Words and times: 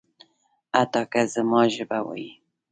حتی 0.75 1.01
که 1.11 1.21
زما 1.33 1.61
ژبه 1.73 1.99
وايي. 2.05 2.31